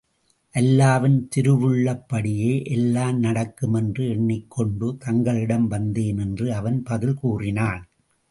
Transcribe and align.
அல்லாவின் 0.53 1.17
திருவுள்ளப் 1.35 2.07
படியே 2.07 2.63
எல்லாம் 2.63 3.23
நடக்குமென்று 3.23 4.09
எண்ணிக்கொண்டு 4.09 4.97
தங்களிடம் 4.99 5.67
வந்தேன் 5.67 6.17
என்று 6.17 6.53
அவன் 6.53 6.83
பதில் 6.83 7.13
கூறினான். 7.13 7.83